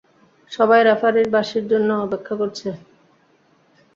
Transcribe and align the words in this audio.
সবাই 0.51 0.81
রেফারির 0.83 1.27
বাঁশির 1.35 1.65
জন্য 1.71 1.89
অপেক্ষা 2.05 2.35
করছে। 2.41 2.69